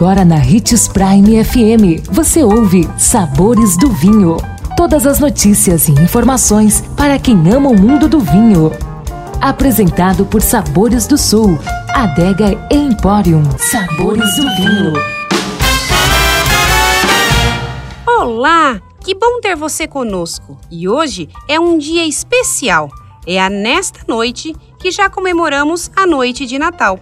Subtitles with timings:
[0.00, 4.38] Agora na Ritz Prime FM, você ouve Sabores do Vinho.
[4.74, 8.72] Todas as notícias e informações para quem ama o mundo do vinho.
[9.42, 11.58] Apresentado por Sabores do Sul,
[11.90, 13.42] Adega Emporium.
[13.58, 14.94] Sabores do Vinho.
[18.06, 20.58] Olá, que bom ter você conosco.
[20.70, 22.88] E hoje é um dia especial.
[23.26, 26.98] É a nesta noite que já comemoramos a noite de Natal.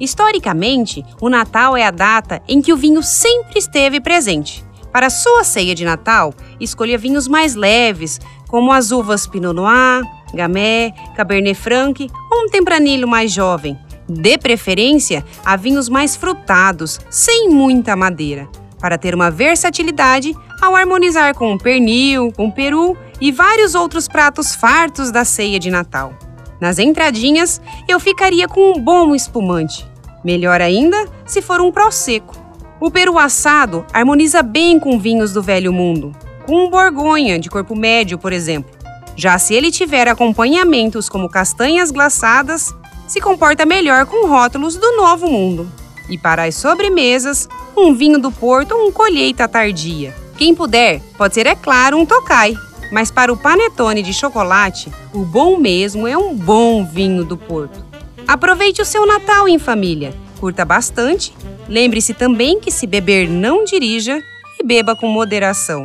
[0.00, 4.64] Historicamente, o Natal é a data em que o vinho sempre esteve presente.
[4.92, 10.02] Para sua ceia de Natal, escolha vinhos mais leves, como as uvas Pinot Noir,
[10.34, 13.78] Gamay, Cabernet Franc ou um Tempranillo mais jovem.
[14.08, 18.48] Dê preferência a vinhos mais frutados, sem muita madeira,
[18.80, 24.08] para ter uma versatilidade ao harmonizar com o pernil, com o peru e vários outros
[24.08, 26.27] pratos fartos da ceia de Natal.
[26.60, 29.86] Nas entradinhas, eu ficaria com um bom espumante.
[30.24, 32.36] Melhor ainda se for um prosecco.
[32.80, 36.12] O peru assado harmoniza bem com vinhos do velho mundo,
[36.46, 38.70] com um borgonha de corpo médio, por exemplo.
[39.16, 42.72] Já se ele tiver acompanhamentos como castanhas glaçadas,
[43.08, 45.70] se comporta melhor com rótulos do novo mundo.
[46.08, 50.14] E para as sobremesas, um vinho do Porto ou um colheita tardia.
[50.36, 52.54] Quem puder, pode ser, é claro, um tocai.
[52.90, 57.84] Mas para o panetone de chocolate, o bom mesmo é um bom vinho do Porto.
[58.26, 61.34] Aproveite o seu Natal em família, curta bastante.
[61.68, 64.22] Lembre-se também que se beber não dirija
[64.58, 65.84] e beba com moderação.